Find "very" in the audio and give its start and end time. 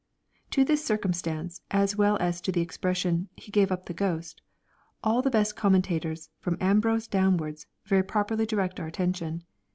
7.85-8.01